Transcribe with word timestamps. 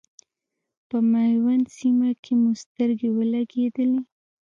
په 0.89 0.97
میوند 1.11 1.65
سیمه 1.77 2.09
کې 2.23 2.33
مو 2.41 2.51
سترګې 2.63 3.09
ولګېدلې. 3.13 4.01